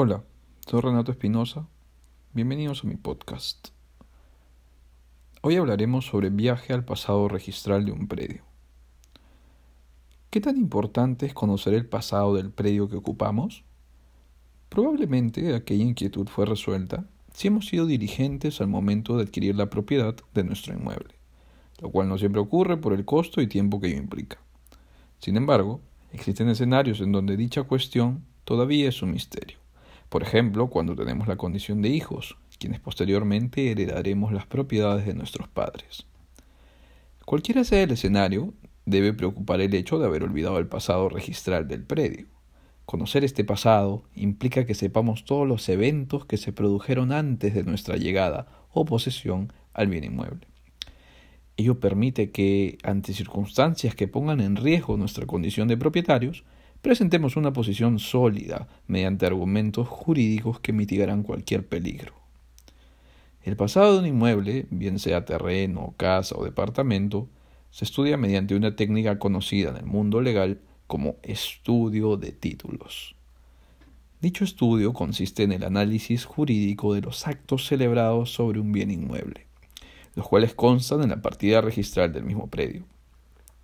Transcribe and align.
Hola, 0.00 0.22
soy 0.64 0.80
Renato 0.80 1.10
Espinosa. 1.10 1.66
Bienvenidos 2.32 2.84
a 2.84 2.86
mi 2.86 2.94
podcast. 2.94 3.70
Hoy 5.42 5.56
hablaremos 5.56 6.06
sobre 6.06 6.30
viaje 6.30 6.72
al 6.72 6.84
pasado 6.84 7.26
registral 7.26 7.84
de 7.84 7.90
un 7.90 8.06
predio. 8.06 8.44
¿Qué 10.30 10.40
tan 10.40 10.56
importante 10.56 11.26
es 11.26 11.34
conocer 11.34 11.74
el 11.74 11.84
pasado 11.84 12.36
del 12.36 12.52
predio 12.52 12.88
que 12.88 12.94
ocupamos? 12.94 13.64
Probablemente 14.68 15.52
aquella 15.52 15.82
inquietud 15.82 16.28
fue 16.28 16.46
resuelta 16.46 17.04
si 17.34 17.48
hemos 17.48 17.66
sido 17.66 17.84
dirigentes 17.84 18.60
al 18.60 18.68
momento 18.68 19.16
de 19.16 19.24
adquirir 19.24 19.56
la 19.56 19.68
propiedad 19.68 20.14
de 20.32 20.44
nuestro 20.44 20.74
inmueble, 20.74 21.16
lo 21.82 21.90
cual 21.90 22.08
no 22.08 22.18
siempre 22.18 22.40
ocurre 22.40 22.76
por 22.76 22.92
el 22.92 23.04
costo 23.04 23.40
y 23.40 23.48
tiempo 23.48 23.80
que 23.80 23.88
ello 23.88 23.98
implica. 23.98 24.38
Sin 25.18 25.36
embargo, 25.36 25.80
existen 26.12 26.48
escenarios 26.48 27.00
en 27.00 27.10
donde 27.10 27.36
dicha 27.36 27.64
cuestión 27.64 28.24
todavía 28.44 28.88
es 28.88 29.02
un 29.02 29.10
misterio 29.10 29.58
por 30.08 30.22
ejemplo, 30.22 30.68
cuando 30.68 30.96
tenemos 30.96 31.28
la 31.28 31.36
condición 31.36 31.82
de 31.82 31.90
hijos, 31.90 32.36
quienes 32.58 32.80
posteriormente 32.80 33.70
heredaremos 33.70 34.32
las 34.32 34.46
propiedades 34.46 35.06
de 35.06 35.14
nuestros 35.14 35.48
padres. 35.48 36.06
Cualquiera 37.24 37.62
sea 37.64 37.82
el 37.82 37.90
escenario, 37.90 38.54
debe 38.86 39.12
preocupar 39.12 39.60
el 39.60 39.74
hecho 39.74 39.98
de 39.98 40.06
haber 40.06 40.22
olvidado 40.22 40.58
el 40.58 40.66
pasado 40.66 41.08
registral 41.10 41.68
del 41.68 41.84
predio. 41.84 42.26
Conocer 42.86 43.22
este 43.22 43.44
pasado 43.44 44.02
implica 44.14 44.64
que 44.64 44.74
sepamos 44.74 45.26
todos 45.26 45.46
los 45.46 45.68
eventos 45.68 46.24
que 46.24 46.38
se 46.38 46.54
produjeron 46.54 47.12
antes 47.12 47.52
de 47.52 47.64
nuestra 47.64 47.96
llegada 47.98 48.46
o 48.72 48.86
posesión 48.86 49.52
al 49.74 49.88
bien 49.88 50.04
inmueble. 50.04 50.46
Ello 51.58 51.80
permite 51.80 52.30
que, 52.30 52.78
ante 52.82 53.12
circunstancias 53.12 53.94
que 53.94 54.08
pongan 54.08 54.40
en 54.40 54.56
riesgo 54.56 54.96
nuestra 54.96 55.26
condición 55.26 55.68
de 55.68 55.76
propietarios, 55.76 56.44
presentemos 56.82 57.36
una 57.36 57.52
posición 57.52 57.98
sólida 57.98 58.68
mediante 58.86 59.26
argumentos 59.26 59.88
jurídicos 59.88 60.60
que 60.60 60.72
mitigarán 60.72 61.22
cualquier 61.22 61.66
peligro. 61.66 62.14
El 63.42 63.56
pasado 63.56 63.94
de 63.94 63.98
un 64.00 64.06
inmueble, 64.06 64.66
bien 64.70 64.98
sea 64.98 65.24
terreno, 65.24 65.94
casa 65.96 66.36
o 66.36 66.44
departamento, 66.44 67.28
se 67.70 67.84
estudia 67.84 68.16
mediante 68.16 68.54
una 68.54 68.76
técnica 68.76 69.18
conocida 69.18 69.70
en 69.70 69.76
el 69.76 69.86
mundo 69.86 70.20
legal 70.20 70.60
como 70.86 71.16
estudio 71.22 72.16
de 72.16 72.32
títulos. 72.32 73.14
Dicho 74.20 74.42
estudio 74.42 74.92
consiste 74.92 75.44
en 75.44 75.52
el 75.52 75.62
análisis 75.62 76.24
jurídico 76.24 76.92
de 76.92 77.02
los 77.02 77.26
actos 77.28 77.66
celebrados 77.66 78.32
sobre 78.32 78.58
un 78.58 78.72
bien 78.72 78.90
inmueble, 78.90 79.46
los 80.16 80.26
cuales 80.26 80.54
constan 80.54 81.02
en 81.02 81.10
la 81.10 81.22
partida 81.22 81.60
registral 81.60 82.12
del 82.12 82.24
mismo 82.24 82.48
predio. 82.48 82.84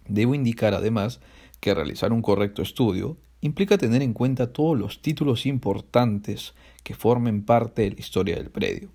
Debo 0.07 0.35
indicar 0.35 0.75
además 0.75 1.21
que 1.65 1.73
realizar 1.73 2.13
un 2.13 2.21
correcto 2.21 2.61
estudio 2.61 3.17
implica 3.41 3.79
tener 3.79 4.03
en 4.03 4.13
cuenta 4.13 4.53
todos 4.53 4.79
los 4.79 5.01
títulos 5.01 5.47
importantes 5.47 6.53
que 6.83 6.93
formen 6.95 7.43
parte 7.43 7.81
de 7.81 7.93
la 7.93 8.01
historia 8.01 8.37
del 8.37 8.51
predio, 8.51 8.91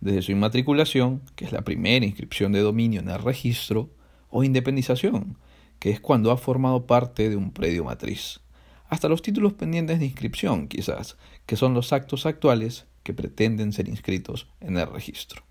desde 0.00 0.22
su 0.22 0.32
inmatriculación, 0.32 1.20
que 1.36 1.44
es 1.44 1.52
la 1.52 1.60
primera 1.60 2.06
inscripción 2.06 2.52
de 2.52 2.60
dominio 2.60 3.02
en 3.02 3.10
el 3.10 3.18
registro, 3.18 3.90
o 4.30 4.42
independización, 4.42 5.36
que 5.78 5.90
es 5.90 6.00
cuando 6.00 6.30
ha 6.30 6.38
formado 6.38 6.86
parte 6.86 7.28
de 7.28 7.36
un 7.36 7.52
predio 7.52 7.84
matriz, 7.84 8.40
hasta 8.88 9.10
los 9.10 9.20
títulos 9.20 9.52
pendientes 9.52 9.98
de 9.98 10.06
inscripción, 10.06 10.66
quizás, 10.66 11.18
que 11.44 11.56
son 11.56 11.74
los 11.74 11.92
actos 11.92 12.24
actuales 12.24 12.86
que 13.02 13.12
pretenden 13.12 13.74
ser 13.74 13.86
inscritos 13.86 14.48
en 14.62 14.78
el 14.78 14.86
registro. 14.86 15.42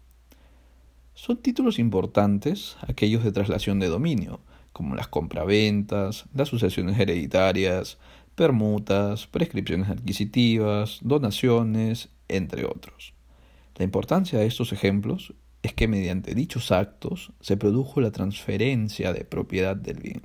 Son 1.14 1.38
títulos 1.38 1.78
importantes 1.78 2.78
aquellos 2.82 3.24
de 3.24 3.32
traslación 3.32 3.78
de 3.78 3.90
dominio, 3.90 4.40
como 4.74 4.96
las 4.96 5.08
compraventas, 5.08 6.26
las 6.34 6.50
sucesiones 6.50 7.00
hereditarias, 7.00 7.98
permutas, 8.36 9.28
prescripciones 9.28 9.90
adquisitivas, 9.90 11.00
donaciones, 11.02 12.10
entre 12.28 12.66
otros. 12.66 13.14
La 13.76 13.86
importancia 13.86 14.40
de 14.40 14.48
estos 14.48 14.74
ejemplos 14.74 15.34
es 15.62 15.74
que 15.74 15.88
mediante 15.88 16.36
dichos 16.36 16.72
actos 16.72 17.32
se 17.40 17.58
produjo 17.58 18.02
la 18.02 18.12
transferencia 18.12 19.14
de 19.14 19.24
propiedad 19.24 19.76
del 19.76 20.00
bien. 20.00 20.22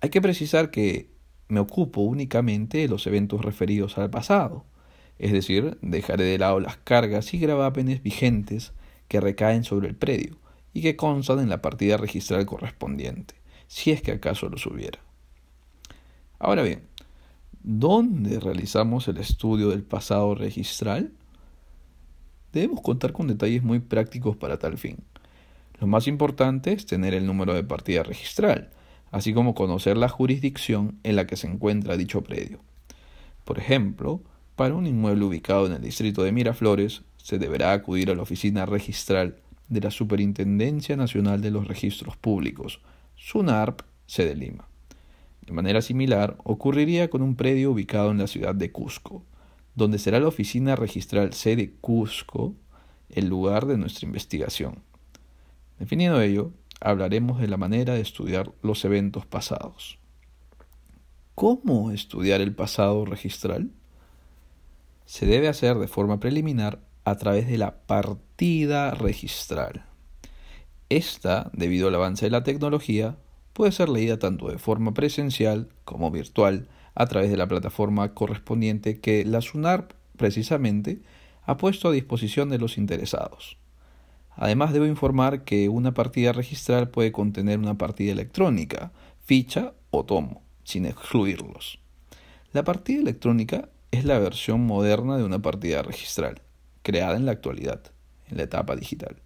Hay 0.00 0.10
que 0.10 0.20
precisar 0.20 0.70
que 0.70 1.10
me 1.48 1.60
ocupo 1.60 2.02
únicamente 2.02 2.78
de 2.78 2.88
los 2.88 3.06
eventos 3.06 3.42
referidos 3.42 3.96
al 3.98 4.10
pasado, 4.10 4.66
es 5.18 5.32
decir, 5.32 5.78
dejaré 5.80 6.24
de 6.24 6.38
lado 6.38 6.60
las 6.60 6.76
cargas 6.76 7.32
y 7.32 7.38
gravámenes 7.38 8.02
vigentes 8.02 8.72
que 9.08 9.20
recaen 9.20 9.64
sobre 9.64 9.88
el 9.88 9.94
predio, 9.94 10.38
y 10.76 10.82
que 10.82 10.94
constan 10.94 11.38
en 11.38 11.48
la 11.48 11.62
partida 11.62 11.96
registral 11.96 12.44
correspondiente, 12.44 13.34
si 13.66 13.92
es 13.92 14.02
que 14.02 14.12
acaso 14.12 14.50
los 14.50 14.66
hubiera. 14.66 14.98
Ahora 16.38 16.62
bien, 16.62 16.82
¿dónde 17.62 18.38
realizamos 18.38 19.08
el 19.08 19.16
estudio 19.16 19.70
del 19.70 19.84
pasado 19.84 20.34
registral? 20.34 21.14
Debemos 22.52 22.82
contar 22.82 23.14
con 23.14 23.26
detalles 23.26 23.62
muy 23.62 23.78
prácticos 23.78 24.36
para 24.36 24.58
tal 24.58 24.76
fin. 24.76 24.98
Lo 25.80 25.86
más 25.86 26.06
importante 26.08 26.74
es 26.74 26.84
tener 26.84 27.14
el 27.14 27.24
número 27.24 27.54
de 27.54 27.64
partida 27.64 28.02
registral, 28.02 28.68
así 29.10 29.32
como 29.32 29.54
conocer 29.54 29.96
la 29.96 30.10
jurisdicción 30.10 30.98
en 31.04 31.16
la 31.16 31.26
que 31.26 31.38
se 31.38 31.46
encuentra 31.46 31.96
dicho 31.96 32.22
predio. 32.22 32.60
Por 33.44 33.58
ejemplo, 33.58 34.20
para 34.56 34.74
un 34.74 34.86
inmueble 34.86 35.24
ubicado 35.24 35.64
en 35.64 35.72
el 35.72 35.80
distrito 35.80 36.22
de 36.22 36.32
Miraflores, 36.32 37.00
se 37.16 37.38
deberá 37.38 37.72
acudir 37.72 38.10
a 38.10 38.14
la 38.14 38.20
oficina 38.20 38.66
registral 38.66 39.36
de 39.68 39.80
la 39.80 39.90
Superintendencia 39.90 40.96
Nacional 40.96 41.40
de 41.40 41.50
los 41.50 41.66
Registros 41.66 42.16
Públicos, 42.16 42.80
SUNARP, 43.16 43.82
sede 44.06 44.34
Lima. 44.34 44.68
De 45.46 45.52
manera 45.52 45.80
similar, 45.80 46.36
ocurriría 46.44 47.08
con 47.08 47.22
un 47.22 47.36
predio 47.36 47.70
ubicado 47.70 48.10
en 48.10 48.18
la 48.18 48.26
ciudad 48.26 48.54
de 48.54 48.72
Cusco, 48.72 49.24
donde 49.74 49.98
será 49.98 50.18
la 50.20 50.28
oficina 50.28 50.74
registral 50.76 51.32
sede 51.32 51.74
Cusco 51.80 52.54
el 53.10 53.28
lugar 53.28 53.66
de 53.66 53.76
nuestra 53.78 54.06
investigación. 54.06 54.82
Definiendo 55.78 56.20
ello, 56.20 56.52
hablaremos 56.80 57.40
de 57.40 57.48
la 57.48 57.56
manera 57.56 57.94
de 57.94 58.00
estudiar 58.00 58.52
los 58.62 58.84
eventos 58.84 59.26
pasados. 59.26 59.98
¿Cómo 61.34 61.90
estudiar 61.90 62.40
el 62.40 62.54
pasado 62.54 63.04
registral? 63.04 63.70
Se 65.04 65.26
debe 65.26 65.48
hacer 65.48 65.76
de 65.76 65.86
forma 65.86 66.18
preliminar 66.18 66.80
a 67.04 67.16
través 67.16 67.46
de 67.46 67.58
la 67.58 67.76
partida 68.36 68.90
registral. 68.90 69.86
Esta, 70.90 71.50
debido 71.54 71.88
al 71.88 71.94
avance 71.94 72.26
de 72.26 72.30
la 72.30 72.44
tecnología, 72.44 73.16
puede 73.54 73.72
ser 73.72 73.88
leída 73.88 74.18
tanto 74.18 74.50
de 74.50 74.58
forma 74.58 74.92
presencial 74.92 75.70
como 75.86 76.10
virtual 76.10 76.68
a 76.94 77.06
través 77.06 77.30
de 77.30 77.38
la 77.38 77.48
plataforma 77.48 78.12
correspondiente 78.12 79.00
que 79.00 79.24
la 79.24 79.40
SUNARP 79.40 79.92
precisamente 80.18 81.00
ha 81.46 81.56
puesto 81.56 81.88
a 81.88 81.92
disposición 81.92 82.50
de 82.50 82.58
los 82.58 82.76
interesados. 82.76 83.56
Además 84.32 84.74
debo 84.74 84.84
informar 84.84 85.44
que 85.44 85.70
una 85.70 85.94
partida 85.94 86.32
registral 86.32 86.90
puede 86.90 87.12
contener 87.12 87.58
una 87.58 87.78
partida 87.78 88.12
electrónica, 88.12 88.92
ficha 89.24 89.72
o 89.90 90.04
tomo, 90.04 90.42
sin 90.62 90.84
excluirlos. 90.84 91.78
La 92.52 92.64
partida 92.64 93.00
electrónica 93.00 93.70
es 93.92 94.04
la 94.04 94.18
versión 94.18 94.66
moderna 94.66 95.16
de 95.16 95.24
una 95.24 95.40
partida 95.40 95.80
registral 95.80 96.42
creada 96.82 97.16
en 97.16 97.24
la 97.24 97.32
actualidad, 97.32 97.95
en 98.30 98.36
la 98.36 98.44
etapa 98.44 98.76
digital. 98.76 99.16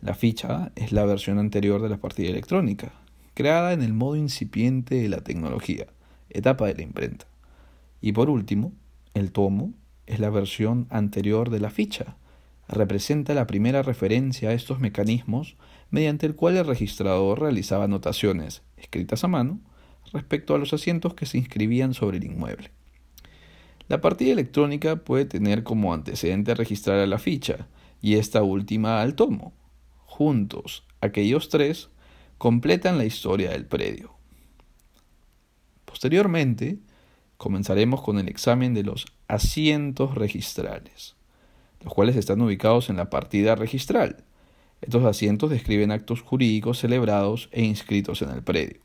La 0.00 0.14
ficha 0.14 0.72
es 0.76 0.92
la 0.92 1.04
versión 1.04 1.38
anterior 1.38 1.82
de 1.82 1.88
la 1.88 1.96
partida 1.96 2.28
electrónica, 2.28 2.92
creada 3.34 3.72
en 3.72 3.82
el 3.82 3.92
modo 3.92 4.16
incipiente 4.16 4.96
de 4.96 5.08
la 5.08 5.22
tecnología, 5.22 5.86
etapa 6.30 6.66
de 6.66 6.74
la 6.74 6.82
imprenta. 6.82 7.26
Y 8.00 8.12
por 8.12 8.30
último, 8.30 8.72
el 9.14 9.32
tomo 9.32 9.72
es 10.06 10.20
la 10.20 10.30
versión 10.30 10.86
anterior 10.90 11.50
de 11.50 11.60
la 11.60 11.70
ficha. 11.70 12.16
Representa 12.68 13.34
la 13.34 13.46
primera 13.46 13.82
referencia 13.82 14.50
a 14.50 14.52
estos 14.52 14.80
mecanismos 14.80 15.56
mediante 15.90 16.26
el 16.26 16.34
cual 16.34 16.56
el 16.56 16.66
registrador 16.66 17.40
realizaba 17.40 17.84
anotaciones, 17.84 18.62
escritas 18.76 19.24
a 19.24 19.28
mano, 19.28 19.60
respecto 20.12 20.54
a 20.54 20.58
los 20.58 20.72
asientos 20.72 21.14
que 21.14 21.26
se 21.26 21.38
inscribían 21.38 21.94
sobre 21.94 22.18
el 22.18 22.24
inmueble. 22.24 22.70
La 23.88 24.00
partida 24.00 24.32
electrónica 24.32 24.96
puede 24.96 25.26
tener 25.26 25.62
como 25.62 25.94
antecedente 25.94 26.54
registrar 26.54 26.98
a 26.98 27.06
la 27.06 27.18
ficha 27.18 27.68
y 28.00 28.16
esta 28.16 28.42
última 28.42 29.00
al 29.00 29.14
tomo. 29.14 29.54
Juntos, 30.04 30.84
aquellos 31.00 31.48
tres 31.48 31.90
completan 32.38 32.98
la 32.98 33.04
historia 33.04 33.50
del 33.50 33.66
predio. 33.66 34.14
Posteriormente, 35.84 36.78
comenzaremos 37.36 38.02
con 38.02 38.18
el 38.18 38.28
examen 38.28 38.74
de 38.74 38.82
los 38.82 39.06
asientos 39.28 40.14
registrales, 40.14 41.16
los 41.82 41.92
cuales 41.92 42.16
están 42.16 42.40
ubicados 42.40 42.90
en 42.90 42.96
la 42.96 43.10
partida 43.10 43.54
registral. 43.54 44.24
Estos 44.82 45.04
asientos 45.04 45.50
describen 45.50 45.90
actos 45.90 46.20
jurídicos 46.20 46.78
celebrados 46.78 47.48
e 47.52 47.64
inscritos 47.64 48.22
en 48.22 48.30
el 48.30 48.42
predio. 48.42 48.80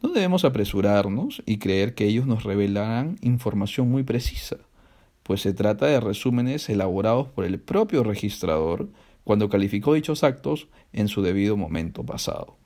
No 0.00 0.10
debemos 0.10 0.44
apresurarnos 0.44 1.42
y 1.44 1.58
creer 1.58 1.94
que 1.94 2.04
ellos 2.04 2.26
nos 2.26 2.44
revelarán 2.44 3.18
información 3.20 3.90
muy 3.90 4.04
precisa, 4.04 4.58
pues 5.28 5.42
se 5.42 5.52
trata 5.52 5.84
de 5.84 6.00
resúmenes 6.00 6.70
elaborados 6.70 7.28
por 7.28 7.44
el 7.44 7.60
propio 7.60 8.02
registrador 8.02 8.88
cuando 9.24 9.50
calificó 9.50 9.92
dichos 9.92 10.24
actos 10.24 10.68
en 10.94 11.08
su 11.08 11.20
debido 11.20 11.54
momento 11.58 12.02
pasado. 12.02 12.56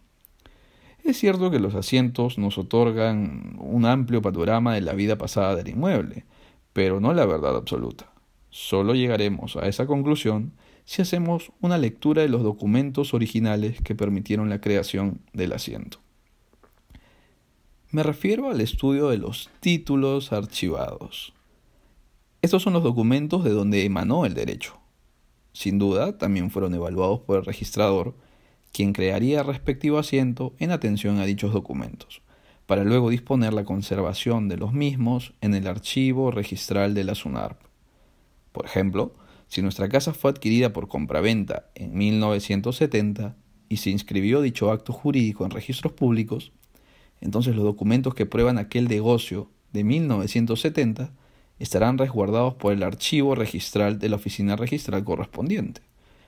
Es 1.03 1.19
cierto 1.19 1.51
que 1.51 1.59
los 1.59 1.75
asientos 1.75 2.39
nos 2.39 2.59
otorgan 2.59 3.57
un 3.59 3.85
amplio 3.85 4.23
panorama 4.23 4.75
de 4.75 4.81
la 4.81 4.93
vida 4.93 5.19
pasada 5.19 5.57
del 5.57 5.71
inmueble, 5.71 6.25
pero 6.73 7.01
no 7.01 7.13
la 7.13 7.27
verdad 7.27 7.57
absoluta. 7.57 8.13
Solo 8.51 8.95
llegaremos 8.95 9.57
a 9.57 9.67
esa 9.67 9.87
conclusión 9.87 10.53
si 10.85 11.03
hacemos 11.03 11.51
una 11.61 11.79
lectura 11.79 12.23
de 12.23 12.29
los 12.29 12.45
documentos 12.45 13.13
originales 13.13 13.81
que 13.81 13.97
permitieron 13.97 14.49
la 14.49 14.61
creación 14.61 15.19
del 15.33 15.53
asiento. 15.53 15.99
Me 17.91 18.05
refiero 18.05 18.51
al 18.51 18.61
estudio 18.61 19.09
de 19.09 19.19
los 19.19 19.51
títulos 19.59 20.33
archivados. 20.33 21.35
Estos 22.43 22.65
son 22.65 22.73
los 22.73 22.83
documentos 22.83 23.45
de 23.45 23.51
donde 23.51 23.85
emanó 23.85 24.27
el 24.27 24.35
derecho. 24.35 24.81
Sin 25.53 25.79
duda, 25.79 26.19
también 26.19 26.51
fueron 26.51 26.75
evaluados 26.75 27.21
por 27.21 27.39
el 27.39 27.45
registrador, 27.45 28.17
quien 28.73 28.93
crearía 28.93 29.45
respectivo 29.45 29.97
asiento 29.97 30.53
en 30.59 30.73
atención 30.73 31.21
a 31.21 31.25
dichos 31.25 31.53
documentos, 31.53 32.21
para 32.67 32.83
luego 32.83 33.11
disponer 33.11 33.53
la 33.53 33.65
conservación 33.65 34.49
de 34.49 34.57
los 34.57 34.73
mismos 34.73 35.35
en 35.41 35.55
el 35.55 35.69
archivo 35.69 36.33
registral 36.33 36.95
de 36.95 37.05
la 37.05 37.15
SUNARP. 37.15 37.61
Por 38.51 38.67
ejemplo, 38.67 39.15
si 39.47 39.63
nuestra 39.63 39.89
casa 39.89 40.13
fue 40.13 40.33
adquirida 40.33 40.73
por 40.73 40.89
compraventa 40.89 41.71
en 41.77 41.97
1970 41.97 43.37
y 43.69 43.77
se 43.77 43.91
inscribió 43.91 44.41
dicho 44.41 44.73
acto 44.73 44.93
jurídico 44.93 45.45
en 45.45 45.53
registros 45.53 45.93
públicos, 45.93 46.51
entonces 47.21 47.55
los 47.55 47.65
documentos 47.65 48.17
que 48.17 48.27
prueban 48.27 48.59
aquel 48.59 48.89
negocio 48.89 49.49
de 49.73 49.85
1970 49.85 51.13
estarán 51.63 51.97
resguardados 51.97 52.55
por 52.55 52.73
el 52.73 52.83
archivo 52.83 53.37
registral 53.37 54.01
de 54.01 54.09
la 54.09 54.17
oficina 54.17 54.57
registral 54.57 55.05
correspondiente, 55.05 55.81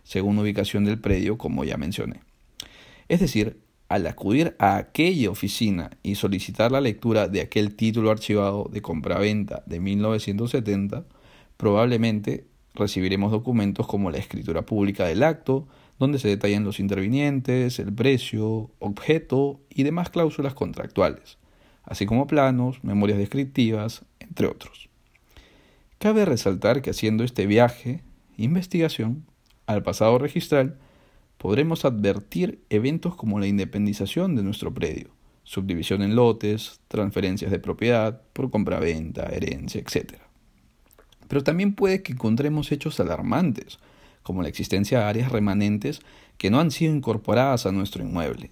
según 0.05 0.39
ubicación 0.39 0.85
del 0.85 1.01
predio, 1.01 1.39
como 1.39 1.65
ya 1.65 1.77
mencioné. 1.77 2.21
Es 3.09 3.19
decir, 3.19 3.59
al 3.89 4.07
acudir 4.07 4.55
a 4.61 4.77
aquella 4.77 5.31
oficina 5.31 5.91
y 6.05 6.15
solicitar 6.15 6.71
la 6.71 6.81
lectura 6.81 7.27
de 7.27 7.41
aquel 7.41 7.75
título 7.75 8.13
archivado 8.13 8.71
de 8.73 8.81
compraventa 8.81 9.65
de 9.67 9.81
1970, 9.81 11.05
probablemente 11.57 12.47
recibiremos 12.73 13.33
documentos 13.33 13.89
como 13.89 14.13
la 14.13 14.19
escritura 14.19 14.63
pública 14.63 15.05
del 15.05 15.25
acto, 15.25 15.67
donde 15.99 16.21
se 16.21 16.29
detallan 16.29 16.65
los 16.65 16.79
intervinientes, 16.79 17.81
el 17.81 17.93
precio, 17.93 18.71
objeto 18.79 19.61
y 19.69 19.83
demás 19.83 20.11
cláusulas 20.11 20.55
contractuales, 20.55 21.39
así 21.83 22.07
como 22.07 22.29
planos, 22.29 22.83
memorias 22.85 23.19
descriptivas, 23.19 24.05
entre 24.21 24.47
otros. 24.47 24.94
Cabe 26.05 26.27
resaltar 26.27 26.83
que 26.83 26.91
haciendo 26.91 27.25
este 27.25 27.47
viaje, 27.47 28.03
investigación, 28.37 29.25
al 29.65 29.83
pasado 29.83 30.19
registral, 30.19 30.77
podremos 31.39 31.87
advertir 31.87 32.63
eventos 32.69 33.17
como 33.17 33.41
la 33.41 33.47
independización 33.47 34.37
de 34.37 34.43
nuestro 34.43 34.75
predio, 34.75 35.09
subdivisión 35.45 36.03
en 36.03 36.15
lotes, 36.15 36.79
transferencias 36.89 37.51
de 37.51 37.59
propiedad 37.59 38.21
por 38.35 38.51
compraventa, 38.51 39.31
herencia, 39.33 39.81
etc. 39.81 40.17
Pero 41.27 41.43
también 41.43 41.75
puede 41.75 42.03
que 42.03 42.13
encontremos 42.13 42.71
hechos 42.71 43.01
alarmantes, 43.01 43.79
como 44.23 44.43
la 44.43 44.51
existencia 44.51 44.99
de 44.99 45.05
áreas 45.07 45.33
remanentes 45.33 46.03
que 46.37 46.51
no 46.51 46.61
han 46.61 46.71
sido 46.71 46.95
incorporadas 46.95 47.65
a 47.65 47.73
nuestro 47.73 48.05
inmueble 48.05 48.51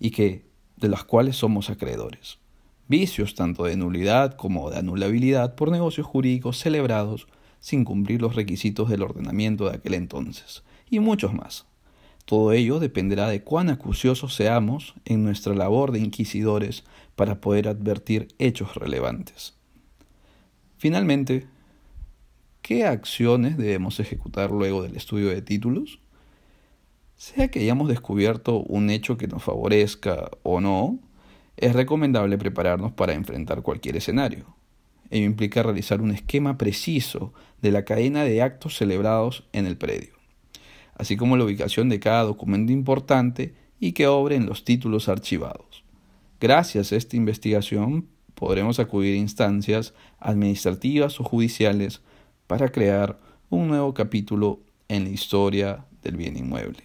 y 0.00 0.10
que 0.10 0.42
de 0.76 0.88
las 0.88 1.04
cuales 1.04 1.36
somos 1.36 1.70
acreedores. 1.70 2.40
Vicios 2.88 3.34
tanto 3.34 3.64
de 3.64 3.76
nulidad 3.76 4.34
como 4.34 4.70
de 4.70 4.78
anulabilidad 4.78 5.54
por 5.54 5.70
negocios 5.70 6.06
jurídicos 6.06 6.58
celebrados 6.58 7.28
sin 7.60 7.84
cumplir 7.84 8.22
los 8.22 8.34
requisitos 8.34 8.88
del 8.88 9.02
ordenamiento 9.02 9.68
de 9.68 9.76
aquel 9.76 9.94
entonces, 9.94 10.64
y 10.90 11.00
muchos 11.00 11.34
más. 11.34 11.66
Todo 12.24 12.52
ello 12.52 12.78
dependerá 12.78 13.28
de 13.28 13.42
cuán 13.42 13.70
acuciosos 13.70 14.34
seamos 14.34 14.94
en 15.04 15.24
nuestra 15.24 15.54
labor 15.54 15.92
de 15.92 16.00
inquisidores 16.00 16.84
para 17.16 17.40
poder 17.40 17.68
advertir 17.68 18.28
hechos 18.38 18.74
relevantes. 18.74 19.54
Finalmente, 20.76 21.46
¿Qué 22.68 22.84
acciones 22.84 23.56
debemos 23.56 23.98
ejecutar 23.98 24.50
luego 24.50 24.82
del 24.82 24.94
estudio 24.94 25.30
de 25.30 25.40
títulos? 25.40 26.00
Sea 27.16 27.48
que 27.48 27.60
hayamos 27.60 27.88
descubierto 27.88 28.58
un 28.58 28.90
hecho 28.90 29.16
que 29.16 29.26
nos 29.26 29.42
favorezca 29.42 30.30
o 30.42 30.60
no, 30.60 30.98
es 31.58 31.72
recomendable 31.74 32.38
prepararnos 32.38 32.92
para 32.92 33.14
enfrentar 33.14 33.62
cualquier 33.62 33.96
escenario. 33.96 34.46
Ello 35.10 35.26
implica 35.26 35.62
realizar 35.62 36.00
un 36.00 36.12
esquema 36.12 36.56
preciso 36.56 37.32
de 37.60 37.72
la 37.72 37.84
cadena 37.84 38.22
de 38.22 38.42
actos 38.42 38.76
celebrados 38.76 39.44
en 39.52 39.66
el 39.66 39.76
predio, 39.76 40.14
así 40.94 41.16
como 41.16 41.36
la 41.36 41.44
ubicación 41.44 41.88
de 41.88 41.98
cada 41.98 42.22
documento 42.22 42.72
importante 42.72 43.54
y 43.80 43.92
que 43.92 44.06
obre 44.06 44.36
en 44.36 44.46
los 44.46 44.64
títulos 44.64 45.08
archivados. 45.08 45.84
Gracias 46.40 46.92
a 46.92 46.96
esta 46.96 47.16
investigación 47.16 48.06
podremos 48.36 48.78
acudir 48.78 49.14
a 49.14 49.18
instancias 49.18 49.94
administrativas 50.20 51.18
o 51.18 51.24
judiciales 51.24 52.02
para 52.46 52.68
crear 52.68 53.18
un 53.50 53.66
nuevo 53.66 53.94
capítulo 53.94 54.60
en 54.86 55.04
la 55.04 55.10
historia 55.10 55.86
del 56.02 56.16
bien 56.16 56.36
inmueble. 56.36 56.84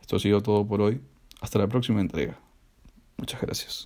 Esto 0.00 0.16
ha 0.16 0.20
sido 0.20 0.42
todo 0.42 0.64
por 0.64 0.80
hoy. 0.80 1.00
Hasta 1.40 1.58
la 1.58 1.68
próxima 1.68 2.00
entrega. 2.00 2.38
Muchas 3.20 3.40
gracias. 3.42 3.84